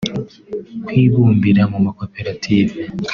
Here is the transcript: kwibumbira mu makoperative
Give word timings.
kwibumbira 0.85 1.61
mu 1.71 1.79
makoperative 1.85 2.79